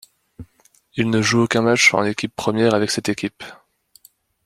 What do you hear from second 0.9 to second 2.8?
Il ne joue aucun match en équipe première